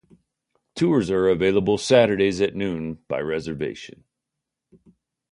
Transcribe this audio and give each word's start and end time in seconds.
Tours 0.73 1.11
are 1.11 1.29
available 1.29 1.77
Saturdays 1.77 2.41
at 2.41 2.55
noon 2.55 2.95
by 3.07 3.19
reservation. 3.19 4.03